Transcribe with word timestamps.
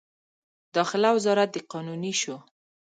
داخله 0.75 1.09
وزارت 1.17 1.49
د 1.53 1.57
قانوني 1.71 2.13
شو. 2.21 2.35